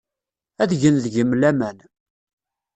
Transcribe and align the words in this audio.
Ad 0.61 0.71
gen 0.81 0.95
deg-m 1.03 1.31
laman. 1.41 1.77